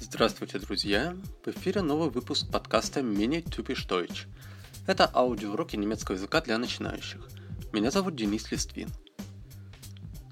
[0.00, 1.16] Здравствуйте, друзья!
[1.44, 4.26] В эфире новый выпуск подкаста Mini Typisch Deutsch.
[4.88, 7.28] Это аудиоуроки немецкого языка для начинающих.
[7.72, 8.88] Меня зовут Денис Листвин.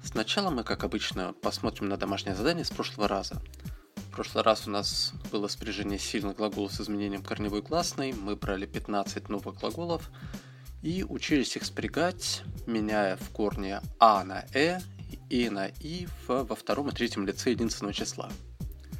[0.03, 3.41] Сначала мы, как обычно, посмотрим на домашнее задание с прошлого раза.
[4.17, 9.29] Прошлый раз у нас было спряжение сильных глаголов с изменением корневой гласной, мы брали 15
[9.29, 10.09] новых глаголов
[10.81, 14.79] и учились их спрягать, меняя в корне а на э
[15.29, 18.31] и на и во втором и третьем лице единственного числа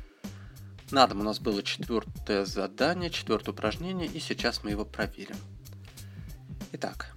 [0.92, 5.36] –на дом у нас было четвертое задание, четвертое упражнение, и сейчас мы его проверим.
[6.74, 7.12] Итак,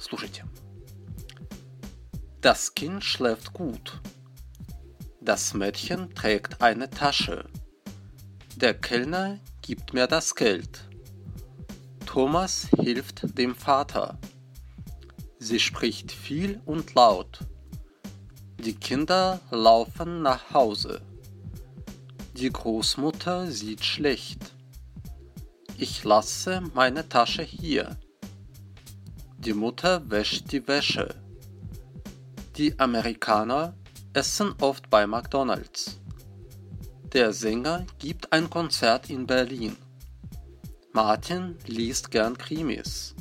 [0.00, 0.46] слушайте.
[2.40, 3.92] Das Kind schläft gut.
[5.24, 7.44] Das Mädchen trägt eine Tasche.
[8.56, 10.80] Der Kellner gibt mir das Geld.
[12.06, 14.18] Thomas hilft dem Vater.
[15.38, 17.38] Sie spricht viel und laut.
[18.58, 21.02] Die Kinder laufen nach Hause.
[22.36, 24.52] Die Großmutter sieht schlecht.
[25.76, 27.96] Ich lasse meine Tasche hier.
[29.38, 31.14] Die Mutter wäscht die Wäsche.
[32.56, 33.76] Die Amerikaner
[34.13, 35.99] essen oft bei McDonald's.
[37.13, 39.77] Der Sänger gibt ein Konzert in Berlin.
[40.93, 43.15] Martin liest gern Krimis.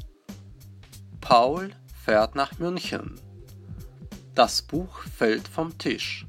[1.20, 1.70] Paul
[2.04, 3.20] fährt nach München.
[4.34, 6.26] Das Buch fällt vom Tisch.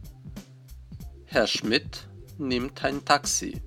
[1.25, 3.61] Herr Schmidt nimmt ein Taxi.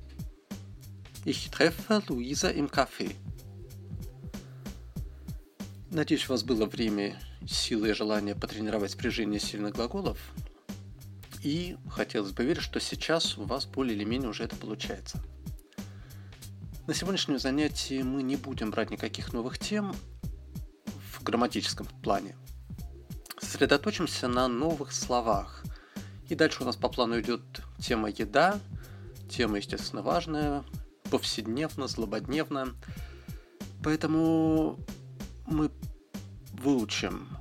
[1.24, 3.14] Ich treffe Луиза im Café.
[5.90, 10.18] Надеюсь, у вас было время, силы и желание потренировать спряжение сильных глаголов.
[11.45, 15.21] И хотелось бы верить, что сейчас у вас более или менее уже это получается.
[16.87, 19.93] На сегодняшнем занятии мы не будем брать никаких новых тем
[21.11, 22.35] в грамматическом плане.
[23.39, 25.63] Сосредоточимся на новых словах.
[26.29, 27.43] И дальше у нас по плану идет
[27.77, 28.59] Тема еда,
[29.29, 30.63] тема, естественно, важная,
[31.11, 32.73] повседневно, злободневно.
[33.83, 34.79] Поэтому
[35.45, 35.69] мы
[36.53, 37.37] выучим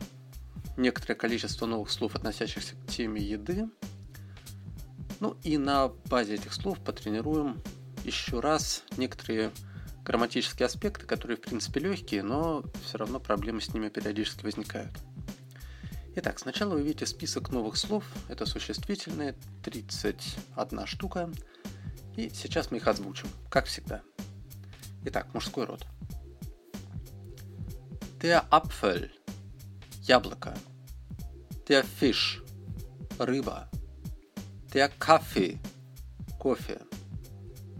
[0.76, 3.66] некоторое количество новых слов, относящихся к теме еды.
[5.20, 7.62] Ну и на базе этих слов потренируем
[8.04, 9.50] еще раз некоторые
[10.04, 14.92] грамматические аспекты, которые в принципе легкие, но все равно проблемы с ними периодически возникают.
[16.16, 18.04] Итак, сначала вы видите список новых слов.
[18.28, 21.30] Это существительные, 31 штука.
[22.16, 24.02] И сейчас мы их озвучим, как всегда.
[25.04, 25.84] Итак, мужской род.
[28.20, 29.10] Der Apfel–
[30.02, 30.56] яблоко.
[31.66, 32.46] Der Fisch–
[33.18, 33.68] рыба.
[34.73, 36.79] Der Kaffee – кофе.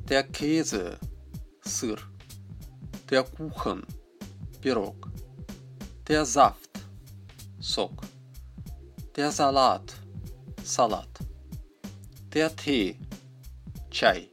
[0.09, 1.99] Der Käse – сыр.
[3.09, 5.09] Der Kuchen – пирог.
[6.07, 8.03] Der Saft – сок.
[9.15, 9.95] Der Salat.
[10.63, 11.19] Salat.
[12.33, 12.97] Der Tee.
[13.91, 14.29] Чай.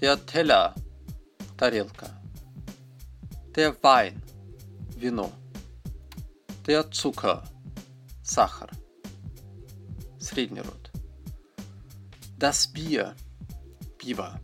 [0.00, 0.74] Der Teller.
[1.56, 2.10] Тарелка.
[3.54, 4.22] Der Wein.
[4.96, 5.32] Вино.
[6.66, 7.42] Der Zucker.
[8.22, 8.70] Сахар.
[10.18, 10.79] Средний род.
[12.41, 13.15] Das Bier.
[13.99, 14.39] Пиво.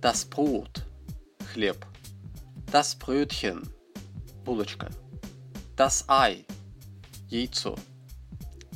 [0.00, 0.84] Das Brot.
[1.52, 1.86] Хлеб.
[2.72, 3.70] Das Brötchen.
[4.44, 4.88] Булочка.
[5.76, 6.44] Das Ei.
[7.28, 7.76] Яйцо.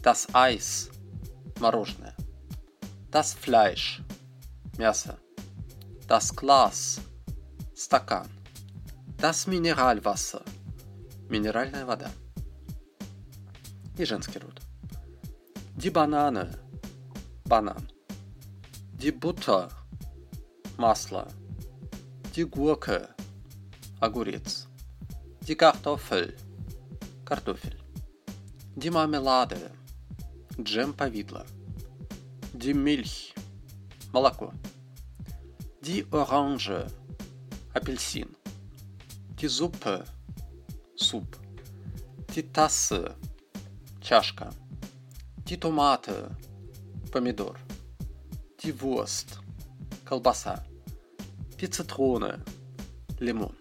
[0.03, 0.89] Das Eis–
[1.61, 2.15] мороженое.
[3.11, 4.05] Das Fleisch–
[4.79, 5.19] мясо.
[6.07, 7.01] Das Glas–
[7.75, 8.31] стакан.
[9.17, 10.45] Das Mineralwasser–
[11.29, 12.13] минеральная вода.
[13.97, 14.61] И женский род.
[15.75, 16.57] Die Banane–
[17.45, 17.98] банан.
[18.99, 19.71] Butter–
[20.77, 21.29] масло.
[22.35, 23.09] Gurke–
[24.01, 24.67] огурец.
[25.43, 26.35] Kartoffel–
[27.25, 27.81] картофель.
[28.77, 29.73] Marmelade–
[30.61, 31.47] Джем повидло.
[32.53, 33.33] Ди мильх.
[34.13, 34.53] Молоко.
[35.81, 36.91] Ди оранже.
[37.73, 38.37] Апельсин.
[39.37, 40.05] Ди зуппе.
[40.97, 41.37] Суп.
[42.35, 43.13] Ди тассе.
[44.03, 44.53] Чашка.
[45.47, 46.25] Ди томате.
[47.13, 47.57] Помидор.
[48.63, 49.39] Ди вурст.
[50.05, 50.65] Колбаса.
[51.61, 52.41] Ди цитроны.
[53.21, 53.57] Лимон.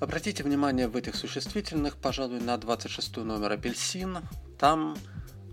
[0.00, 4.18] Обратите внимание в этих существительных, пожалуй, на 26 номер апельсин.
[4.58, 4.96] Там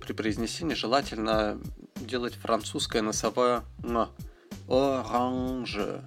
[0.01, 1.59] при произнесении желательно
[1.95, 4.07] делать французское носовое «н».
[4.67, 6.03] Оранже.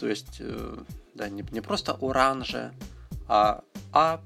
[0.00, 0.78] То есть, э,
[1.14, 2.72] да, не, не просто оранже,
[3.28, 3.62] а
[3.92, 4.22] «а»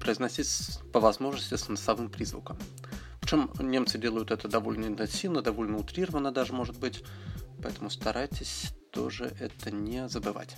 [0.00, 2.58] произносить по возможности с носовым призвуком.
[3.26, 7.02] Причем немцы делают это довольно интенсивно, довольно утрированно даже, может быть.
[7.60, 10.54] поэтому старайтесь тоже это не забывать.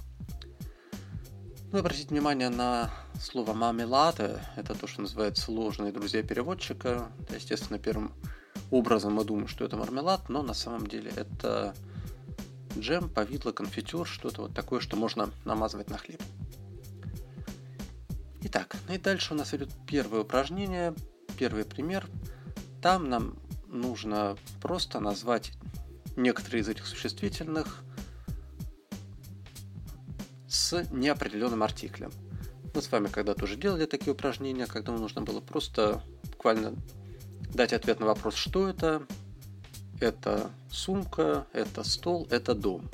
[1.73, 4.43] Ну, обратите внимание на слово «мамелада».
[4.56, 7.11] Это то, что называется сложные друзья переводчика.
[7.35, 8.12] Естественно, первым
[8.71, 11.75] образом мы думаем, что это мармелад, но на самом деле это
[12.76, 16.21] джем, повидло, конфитюр, что-то вот такое, что можно намазывать на хлеб.
[18.43, 20.94] Итак, ну и дальше у нас идет первое упражнение,
[21.38, 22.06] первый пример.
[22.80, 23.36] Там нам
[23.66, 25.52] нужно просто назвать
[26.16, 27.82] некоторые из этих существительных
[30.48, 32.10] с неопределенным артиклем.
[32.75, 36.75] Мы с вами когда-то уже делали такие упражнения, когда нужно было просто буквально
[37.52, 39.06] дать ответ на вопрос, что это.
[40.00, 42.88] Это сумка, это стол, это дом.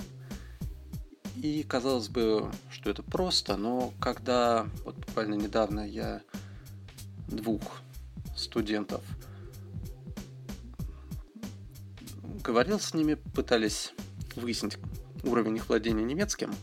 [1.36, 6.22] И казалось бы, что это просто, но когда вот буквально недавно я
[7.28, 7.60] двух
[8.34, 9.02] студентов
[12.44, 13.92] говорил с ними, пытались
[14.36, 14.78] выяснить
[15.24, 16.54] уровень их владения немецким.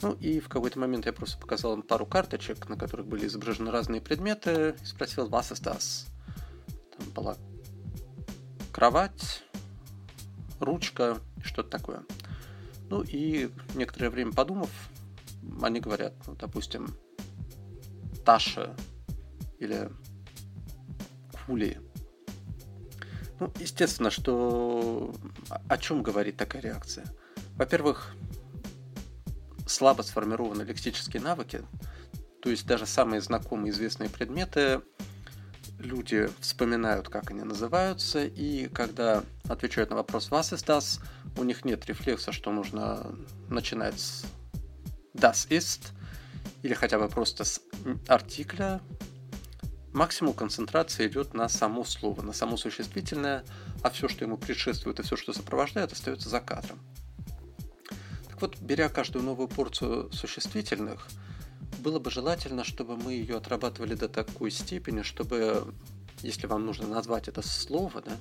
[0.00, 3.70] Ну и в какой-то момент я просто показал им пару карточек, на которых были изображены
[3.70, 6.08] разные предметы, и спросил, was ist das?
[6.96, 7.36] Там была
[8.72, 9.42] кровать,
[10.60, 12.04] ручка, что-то такое.
[12.88, 14.70] Ну и некоторое время подумав,
[15.60, 16.96] они говорят, ну, допустим,
[18.24, 18.74] Таша
[19.58, 19.90] или
[21.44, 21.80] Кули.
[23.40, 25.14] Ну, естественно, что
[25.68, 27.06] о чем говорит такая реакция?
[27.56, 28.14] Во-первых,
[29.66, 31.62] слабо сформированы лексические навыки,
[32.42, 34.80] то есть даже самые знакомые известные предметы
[35.78, 41.00] люди вспоминают, как они называются, и когда отвечают на вопрос «Was ist das?»,
[41.36, 43.14] у них нет рефлекса, что нужно
[43.48, 44.24] начинать с
[45.14, 45.92] «Das ist»,
[46.62, 47.60] или хотя бы просто с
[48.08, 48.80] артикля,
[49.92, 53.44] максимум концентрации идет на само слово, на само существительное,
[53.82, 56.78] а все, что ему предшествует и все, что сопровождает, остается за кадром.
[58.28, 61.08] Так вот, беря каждую новую порцию существительных–
[61.78, 65.72] было бы желательно, чтобы мы ее отрабатывали до такой степени, чтобы,
[66.22, 68.16] если вам нужно назвать это слово, да,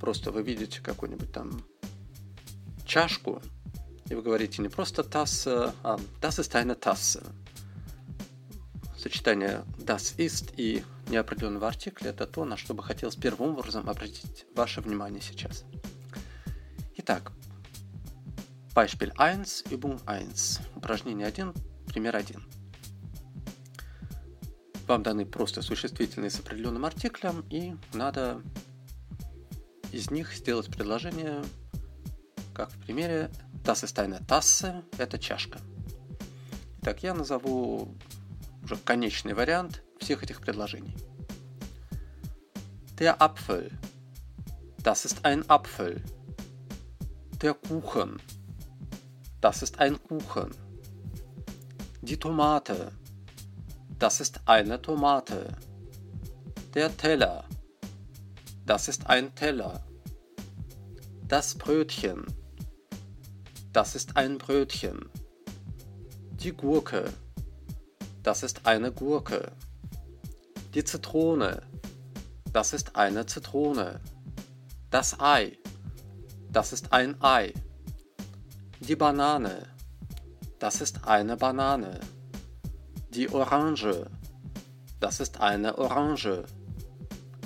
[0.00, 1.62] просто вы видите какую-нибудь там
[2.86, 3.42] чашку,
[4.08, 7.22] и вы говорите не просто Tasse, а das ist eine Tasse.
[8.96, 14.46] Сочетание das ist и неопределенного артикля– это то, на что бы хотелось первым образом обратить
[14.54, 15.64] ваше внимание сейчас.
[16.96, 17.32] Итак,
[18.74, 20.30] Beispiel 1, Übung 1.
[20.76, 21.52] Упражнение 1,
[21.86, 22.42] пример 1.
[24.86, 28.40] Вам даны просто существительные с определенным артиклем, и надо
[29.92, 31.42] из них сделать предложение,
[32.54, 33.30] как в примере
[33.64, 35.58] Das ist eine Tasse– это чашка.
[36.80, 37.94] Итак, я назову
[38.62, 40.95] уже конечный вариант всех этих предложений.
[42.99, 43.71] Der Apfel.
[44.83, 46.01] Das ist ein Apfel.
[47.41, 48.21] Der Kuchen.
[49.41, 50.51] Das ist ein Kuchen.
[52.01, 52.91] Die Tomate.
[53.99, 55.55] Das ist eine Tomate.
[56.73, 57.45] Der Teller.
[58.65, 59.83] Das ist ein Teller.
[61.27, 62.25] Das Brötchen.
[63.71, 65.09] Das ist ein Brötchen.
[66.31, 67.11] Die Gurke.
[68.21, 69.51] Das ist eine Gurke.
[70.73, 71.61] Die Zitrone.
[72.51, 73.99] Das ist eine Zitrone.
[74.89, 75.57] Das Ei.
[76.51, 77.53] Das ist ein Ei.
[78.79, 79.67] Die Banane.
[80.59, 81.99] Das ist eine Banane.
[83.09, 84.07] Die Orange.
[84.99, 86.43] Das ist eine Orange.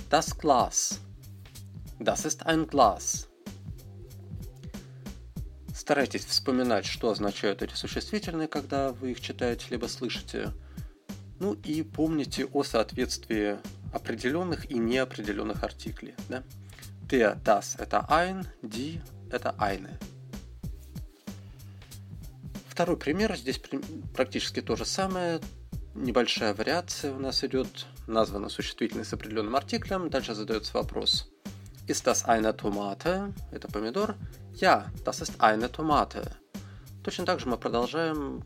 [0.10, 1.00] Das Glas.
[2.00, 3.28] Das ist ein Glas.
[5.74, 10.54] Старайтесь вспоминать, что означают эти существительные, когда вы их читаете либо слышите.
[11.43, 13.59] Ну и помните о соответствии
[13.93, 16.15] определенных и неопределенных артиклей.
[16.29, 16.45] Да?
[17.09, 19.99] Der, das– это ein, die– это eine.
[22.69, 23.61] Второй пример, здесь
[24.15, 25.41] практически то же самое,
[25.97, 31.29] небольшая вариация у нас идет, названо существительное с определенным артиклем, дальше задается вопрос.
[31.89, 33.35] Ist das eine Tomate?
[33.51, 34.15] Это помидор.
[34.55, 36.23] Ja, das ist eine Tomate.
[37.03, 38.45] Точно так же мы продолжаем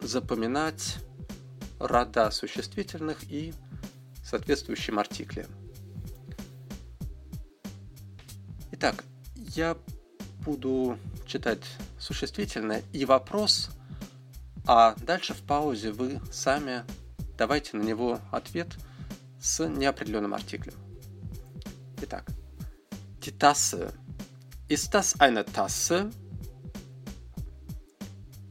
[0.00, 0.96] запоминать
[1.78, 3.54] рода существительных и
[4.22, 5.46] соответствующим артиклем.
[8.72, 9.04] Итак,
[9.34, 9.76] я
[10.44, 11.62] буду читать
[11.98, 13.70] существительное и вопрос,
[14.66, 16.84] а дальше в паузе вы сами
[17.36, 18.68] давайте на него ответ
[19.40, 20.74] с неопределенным артиклем.
[22.02, 22.30] Итак,
[23.22, 23.92] die Tasse.
[24.68, 26.10] Ist das eine Tasse?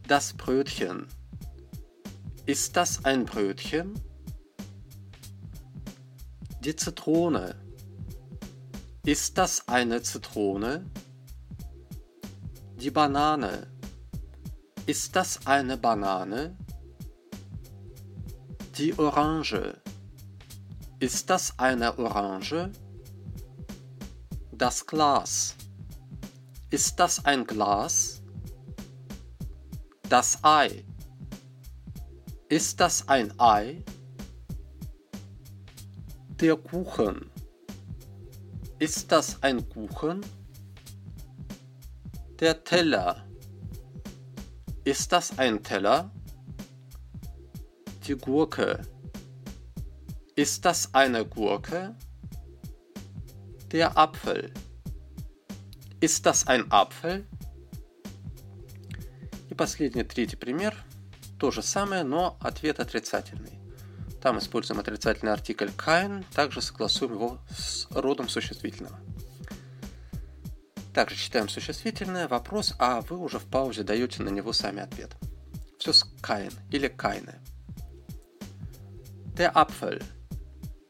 [0.08, 1.08] Das Brötchen.
[2.46, 3.94] Ist das ein Brötchen?
[6.60, 7.56] Die Zitrone.
[9.06, 10.86] Ist das eine Zitrone?
[12.82, 13.68] Die Banane.
[14.86, 16.58] Ist das eine Banane?
[18.78, 19.82] Die Orange.
[21.00, 22.72] Ist das eine Orange?
[24.52, 25.56] Das Glas.
[26.72, 28.22] Ist das ein Glas?
[30.10, 30.84] Das Ei.
[32.53, 33.83] Ist das ein Ei?
[36.41, 37.31] Der Kuchen.
[38.79, 40.25] Ist das ein Kuchen?
[42.41, 43.27] Der Teller.
[44.85, 46.11] Ist das ein Teller?
[48.07, 48.81] Die Gurke.
[50.37, 51.95] Ist das eine Gurke?
[53.73, 54.53] Der Apfel.
[56.01, 57.27] Ist das ein Apfel?
[59.51, 60.73] И последний, третий пример.
[61.44, 63.60] То же самое, но ответ отрицательный.
[64.22, 68.98] Там используем отрицательный артикль kein, также согласуем его с родом существительного.
[70.94, 75.18] Также читаем существительное, вопрос, а вы уже в паузе даете на него сами ответ.
[75.80, 77.42] Все с kein или keine.
[79.36, 80.02] Der Apfel.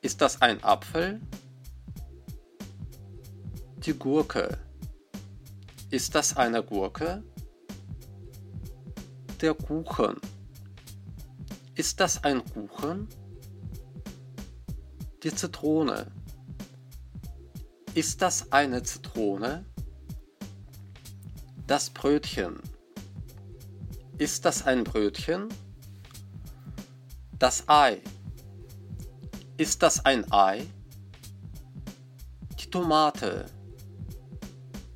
[0.03, 1.19] Ist das ein Apfel?
[3.77, 4.59] Die Gurke.
[5.89, 7.23] Ist das eine Gurke?
[9.41, 10.21] Der Kuchen.
[11.75, 13.07] Ist das ein Kuchen?
[15.23, 16.11] Die Zitrone.
[17.95, 19.65] Ist das eine Zitrone?
[21.65, 22.59] Das Brötchen.
[24.19, 25.49] Ist das ein Brötchen?
[27.39, 28.01] Das Ei.
[29.57, 30.67] Ist das ein Ei?
[32.59, 33.47] Die Tomate.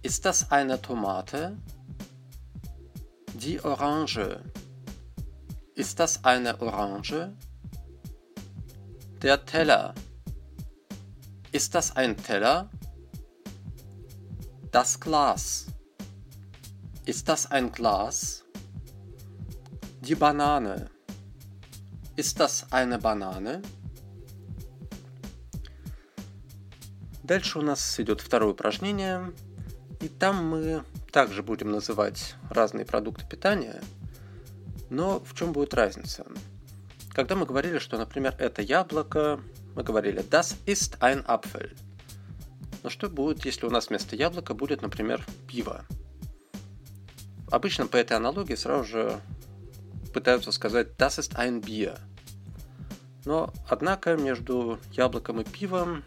[0.03, 1.57] Ist das eine Tomate?
[3.33, 4.43] Die Orange.
[5.76, 7.32] Ist das eine Orange?
[9.22, 9.94] Der Teller.
[11.52, 12.70] Ist das ein Teller?
[14.70, 15.66] Das Glas.
[17.04, 18.44] Ist das ein Glas?
[20.00, 20.90] Die Banane.
[22.16, 23.62] Ist das eine Banane?
[27.22, 29.32] Дальше у нас идет второе упражнение,
[30.00, 33.80] и там мы также будем называть разные продукты питания,
[34.89, 36.25] но в чем будет разница?
[37.11, 39.39] Когда мы говорили, что, например, это яблоко,
[39.75, 41.75] мы говорили Das ist ein Apfel.
[42.83, 45.85] Но что будет, если у нас вместо яблока будет, например, пиво?
[47.49, 49.21] Обычно по этой аналогии сразу же
[50.13, 51.99] пытаются сказать Das ist ein Bier.
[53.25, 56.03] Но, однако, между яблоком и пивом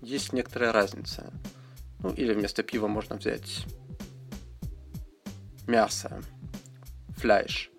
[0.00, 1.32] есть некоторая разница.
[1.98, 3.66] Ну, или вместо пива можно взять
[5.66, 6.22] мясо,
[7.16, 7.70] фляж.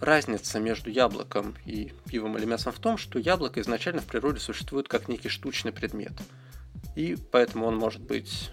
[0.00, 4.88] Разница между яблоком и пивом или мясом в том, что яблоко изначально в природе существует
[4.88, 6.12] как некий штучный предмет.
[6.96, 8.50] И поэтому он может быть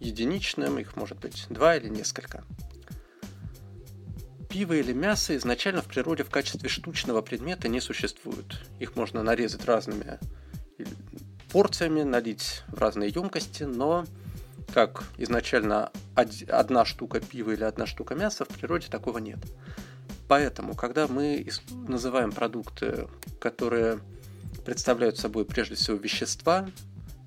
[0.00, 2.44] единичным, их может быть два или несколько.
[4.48, 8.66] Пиво или мясо изначально в природе в качестве штучного предмета не существуют.
[8.80, 10.18] Их можно нарезать разными
[11.52, 14.04] порциями, налить в разные емкости, но
[14.74, 19.38] как изначально одна штука пива или одна штука мяса, в природе такого нет.
[20.28, 21.46] Поэтому, когда мы
[21.86, 23.08] называем продукты,
[23.40, 24.00] которые
[24.64, 26.68] представляют собой прежде всего вещества,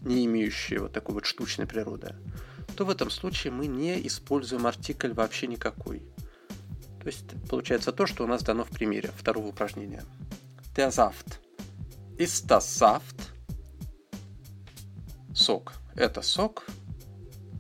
[0.02, 2.16] не имеющие вот такой вот штучной природы,
[2.76, 6.00] то в этом случае мы не используем артикль вообще никакой.
[7.02, 10.04] То есть получается то, что у нас дано в примере второго упражнения.
[10.76, 11.40] Der Saft.
[12.18, 13.02] Ist das?
[15.34, 15.74] Сок.
[15.96, 16.66] Это сок.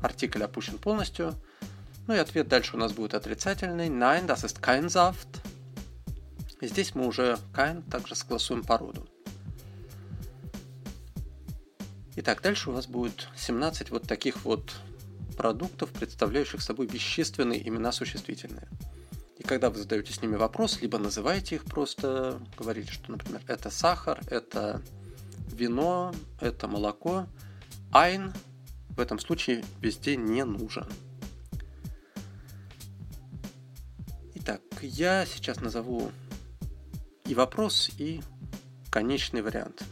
[0.01, 1.33] Артикль опущен полностью.
[2.09, 3.87] Ну и ответ дальше у нас будет отрицательный.
[3.87, 5.27] Nein, das ist kein Saft.
[6.59, 9.07] Здесь мы уже kein также согласуем по роду.
[12.15, 14.73] Итак, дальше у нас будет 17 вот таких вот
[15.37, 18.67] продуктов, представляющих собой бесчисленные имена существительные.
[19.37, 23.69] И когда вы задаете с ними вопрос, либо называете их просто, говорите, что, например, это
[23.69, 24.81] сахар, это
[25.51, 27.27] вино, это молоко,
[27.91, 28.33] ein
[28.95, 30.87] в этом случае везде не нужен.
[34.79, 36.09] Итак, я сейчас назову
[37.25, 38.21] и вопрос, и
[38.89, 39.83] конечный вариант.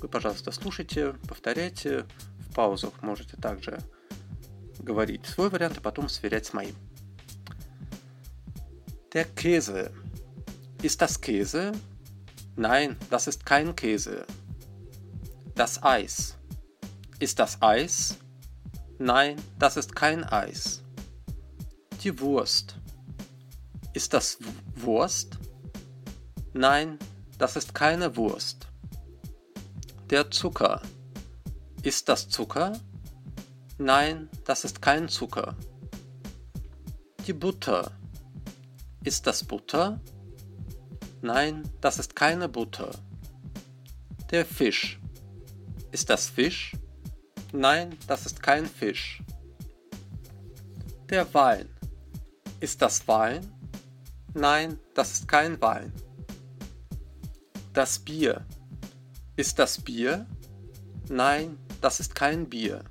[0.00, 2.06] Вы, пожалуйста, слушайте, повторяйте.
[2.38, 3.78] В паузах можете также
[4.78, 6.74] говорить свой вариант, а потом сверять с моим.
[9.12, 9.92] Der Käse.
[10.82, 11.76] Ist das Käse?
[12.56, 14.26] Nein, das ist kein Käse.
[15.54, 16.36] Das Eis.
[17.18, 18.16] Ist das Eis?
[18.98, 20.80] Nein, das ist kein Eis.
[22.02, 22.79] Die Wurst.
[23.92, 24.38] Ist das
[24.76, 25.38] Wurst?
[26.52, 26.98] Nein,
[27.38, 28.68] das ist keine Wurst.
[30.10, 30.82] Der Zucker.
[31.82, 32.78] Ist das Zucker?
[33.78, 35.56] Nein, das ist kein Zucker.
[37.26, 37.90] Die Butter.
[39.02, 40.00] Ist das Butter?
[41.22, 42.90] Nein, das ist keine Butter.
[44.30, 45.00] Der Fisch.
[45.90, 46.76] Ist das Fisch?
[47.52, 49.22] Nein, das ist kein Fisch.
[51.08, 51.68] Der Wein.
[52.60, 53.40] Ist das Wein?
[54.34, 55.92] Nein, das ist kein Wein.
[57.72, 58.44] Das Bier.
[59.36, 60.26] Ist das Bier?
[61.08, 62.84] Nein, das ist kein Bier.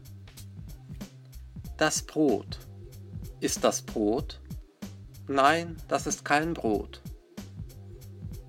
[1.78, 2.60] Das Brot.
[3.40, 4.42] Ist das Brot?
[5.28, 7.02] Nein, das ist kein Brot.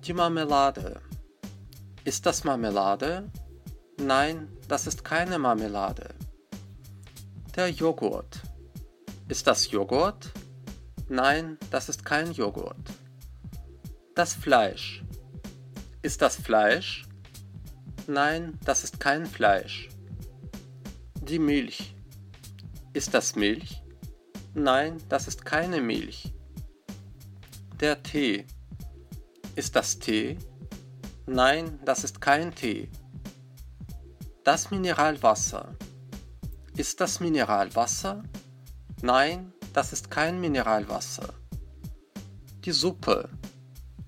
[0.03, 0.99] Die Marmelade.
[2.03, 3.31] Ist das Marmelade?
[3.97, 6.13] Nein, das ist keine Marmelade.
[7.55, 8.41] Der Joghurt.
[9.29, 10.31] Ist das Joghurt?
[11.13, 12.89] Nein, das ist kein Joghurt.
[14.15, 15.03] Das Fleisch.
[16.01, 17.05] Ist das Fleisch?
[18.07, 19.89] Nein, das ist kein Fleisch.
[21.21, 21.93] Die Milch.
[22.93, 23.83] Ist das Milch?
[24.53, 26.33] Nein, das ist keine Milch.
[27.81, 28.45] Der Tee.
[29.57, 30.37] Ist das Tee?
[31.25, 32.89] Nein, das ist kein Tee.
[34.45, 35.75] Das Mineralwasser.
[36.77, 38.23] Ist das Mineralwasser?
[39.01, 41.33] Nein, das ist kein Mineralwasser.
[42.65, 43.29] Die Suppe.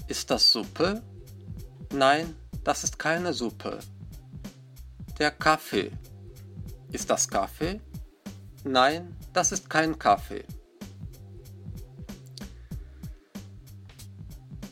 [0.08, 1.01] Ist das Suppe?
[1.91, 3.79] Nein, das ist keine Suppe.
[5.20, 5.91] Der Kaffee.
[6.91, 7.82] Ist das Kaffee?
[8.63, 10.46] Nein, das ist kein Kaffee.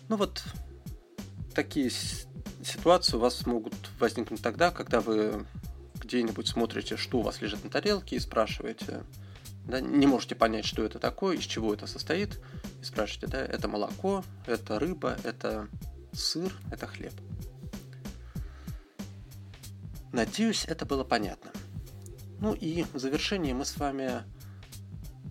[0.10, 0.43] Ну вот,
[1.55, 5.45] такие ситуации у вас могут возникнуть тогда, когда вы
[5.95, 9.03] где-нибудь смотрите, что у вас лежит на тарелке, и спрашиваете,
[9.71, 12.39] да, не можете понять, что это такое, из чего это состоит,
[12.81, 15.67] и спрашиваете, да, это молоко, это рыба, это
[16.13, 17.13] сыр, это хлеб.
[20.11, 21.51] Надеюсь, это было понятно.
[22.39, 24.23] Ну и в завершении мы с вами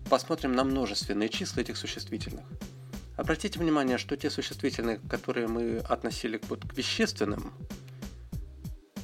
[0.09, 2.45] посмотрим на множественные числа этих существительных–
[3.21, 7.53] Обратите внимание, что те существительные, которые мы относили вот к вещественным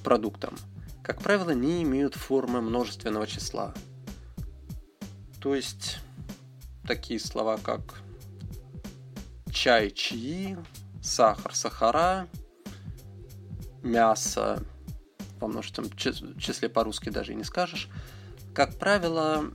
[0.04, 0.56] продуктам,
[1.04, 3.76] как правило, не имеют формы множественного числа.
[5.40, 6.00] То есть
[6.88, 8.02] такие слова, как
[9.52, 10.58] чай, чаи,
[11.02, 12.28] сахар, сахара,
[13.84, 14.64] мясо,
[15.40, 17.90] во множественном числе по-русски даже и не скажешь,
[18.54, 19.52] как правило,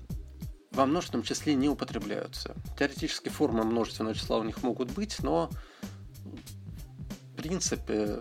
[0.71, 2.55] во множественном числе не употребляются.
[2.79, 5.51] Теоретически формы множественного числа у них могут быть, но
[7.33, 8.21] в принципе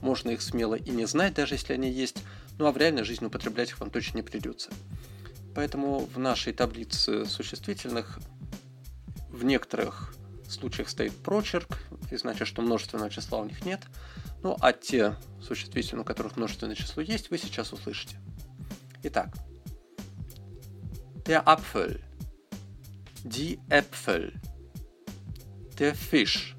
[0.00, 2.22] можно их смело и не знать, даже если они есть,
[2.58, 4.70] ну а в реальной жизни употреблять их вам точно не придется.
[5.56, 8.18] Поэтому в нашей таблице существительных
[9.30, 10.14] в некоторых
[10.50, 11.78] случаях стоит прочерк,
[12.10, 13.80] и значит, что множественного числа у них нет.
[14.42, 18.16] Ну а те существительные, у которых множественное число есть, вы сейчас услышите.
[19.02, 19.34] Итак,
[21.24, 22.00] Der Apfel.
[23.24, 24.38] Die Äpfel.
[25.78, 26.54] Der Fisch.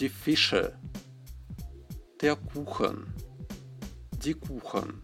[0.00, 0.76] Die Fische.
[2.20, 3.14] Der Kuchen.
[4.24, 5.00] Die Kuchen.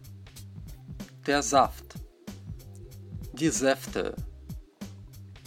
[1.25, 1.98] Der Saft.
[3.38, 4.16] Die Säfte.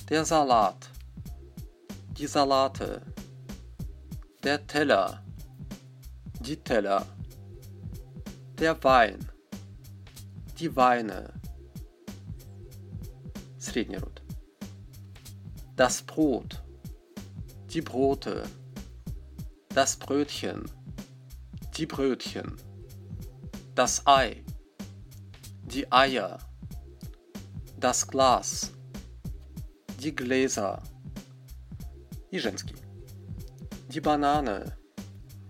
[0.09, 0.91] Der Salat.
[2.19, 3.03] Die Salate.
[4.43, 5.23] Der Teller.
[6.41, 7.07] Die Teller.
[8.59, 9.19] Der Wein.
[10.59, 11.37] Die Weine
[13.77, 14.23] средний род.
[15.77, 16.63] Das Brot,
[17.75, 18.45] die Brote,
[19.69, 20.65] das Brötchen,
[21.77, 22.57] die Brötchen,
[23.75, 24.43] das Ei,
[25.65, 26.39] die Eier,
[27.82, 28.72] Das Glas.
[30.00, 30.84] Die Gläser.
[32.30, 32.76] Iżenski.
[33.92, 34.78] Die Banane.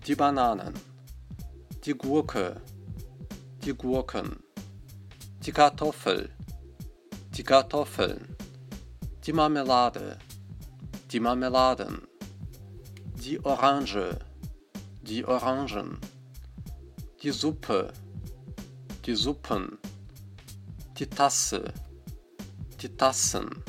[0.08, 0.74] Die Bananen.
[1.86, 2.62] Die Gurke.
[3.66, 4.30] Die Gurken.
[5.46, 6.30] Die Kartoffel.
[7.36, 8.38] Die Kartoffeln.
[9.26, 10.18] Die Marmelade.
[11.12, 12.08] Die Marmeladen.
[13.26, 14.20] Die Orange.
[15.02, 16.00] Die Orangen.
[17.22, 17.92] Die Suppe.
[19.06, 19.78] Die Suppen.
[20.98, 21.74] Die Tasse.
[22.82, 23.64] Die Tassen,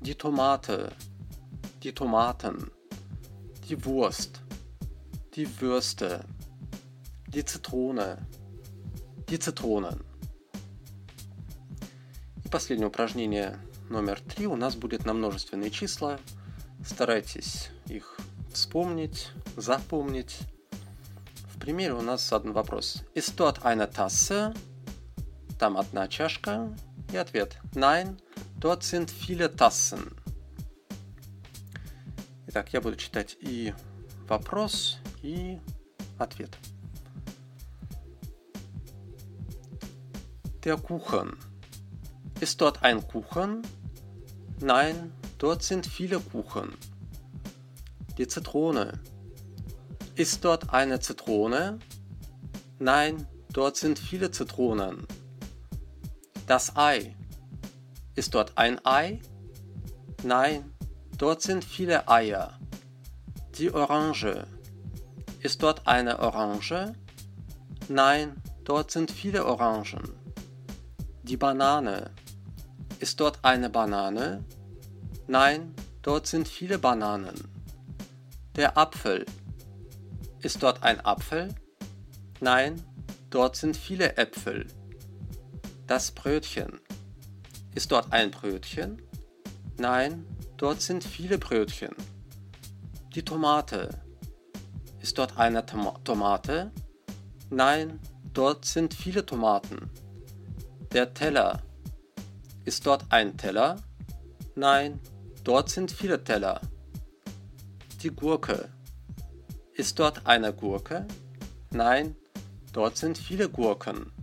[0.00, 0.92] die Tomate,
[1.82, 2.70] die Tomaten,
[3.68, 4.40] die Wurst,
[5.34, 6.24] die Würste,
[7.28, 8.26] die Zitrone,
[9.28, 10.00] die Zitronen.
[12.54, 13.58] последнее упражнение
[13.90, 16.20] номер три у нас будет на множественные числа.
[16.86, 18.16] Старайтесь их
[18.52, 20.38] вспомнить, запомнить.
[21.52, 23.02] В примере у нас один вопрос.
[23.12, 24.54] Ist dort eine Tasse?
[25.58, 26.72] Там одна чашка.
[27.11, 27.59] И ответ.
[27.75, 28.17] Nein,
[28.59, 30.15] dort sind viele Tassen.
[32.47, 33.73] Итак, я буду читать и
[34.27, 35.59] вопрос, и
[36.17, 36.57] ответ.
[40.63, 41.37] Der Kuchen.
[42.39, 43.61] Ist dort ein Kuchen?
[44.61, 46.75] Nein, dort sind viele Kuchen.
[48.17, 48.99] Die Zitrone.
[50.15, 51.79] Ist dort eine Zitrone?
[52.79, 55.05] Nein, dort sind viele Zitronen.
[56.46, 57.16] Das Ei.
[58.14, 59.18] Ist dort ein Ei?
[60.22, 60.74] Nein,
[61.16, 62.58] dort sind viele Eier.
[63.56, 64.46] Die Orange.
[65.40, 66.92] Ist dort eine Orange?
[67.88, 70.02] Nein, dort sind viele Orangen.
[71.22, 72.10] Die Banane.
[73.00, 74.44] Ist dort eine Banane?
[75.26, 77.36] Nein, dort sind viele Bananen.
[78.54, 79.24] Der Apfel.
[80.40, 81.54] Ist dort ein Apfel?
[82.40, 82.82] Nein,
[83.30, 84.66] dort sind viele Äpfel.
[85.86, 86.80] Das Brötchen.
[87.74, 89.02] Ist dort ein Brötchen?
[89.76, 90.24] Nein,
[90.56, 91.94] dort sind viele Brötchen.
[93.14, 93.90] Die Tomate.
[95.02, 96.72] Ist dort eine Tom Tomate?
[97.50, 98.00] Nein,
[98.32, 99.90] dort sind viele Tomaten.
[100.94, 101.62] Der Teller.
[102.64, 103.76] Ist dort ein Teller?
[104.54, 105.00] Nein,
[105.44, 106.62] dort sind viele Teller.
[108.02, 108.70] Die Gurke.
[109.74, 111.06] Ist dort eine Gurke?
[111.72, 112.16] Nein,
[112.72, 114.13] dort sind viele Gurken.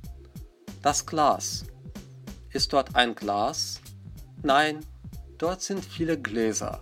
[0.81, 1.63] Das Glas.
[2.51, 3.79] Ist dort ein Glas?
[4.41, 4.79] Nein,
[5.37, 6.81] dort sind viele Gläser.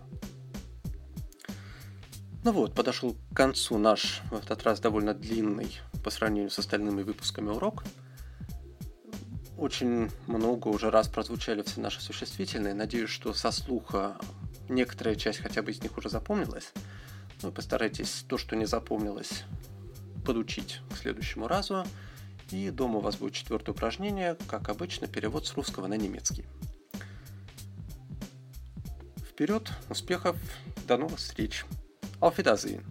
[2.46, 7.04] Ну вот, подошел к концу наш в этот раз довольно длинный по сравнению с остальными
[7.04, 7.84] выпусками урок.
[9.58, 12.74] Очень много уже раз прозвучали все наши существительные.
[12.74, 14.18] Надеюсь, что со слуха
[14.70, 16.72] некоторая часть хотя бы из них уже запомнилась.
[17.42, 19.44] Ну, постарайтесь то, что не запомнилось,
[20.26, 21.84] подучить к следующему разу.
[22.52, 26.46] И дома у вас будет четвертое упражнение, как обычно, перевод с русского на немецкий.
[29.18, 30.36] Вперед, успехов,
[30.88, 31.66] до новых встреч.
[32.20, 32.84] Auf Wiedersehen.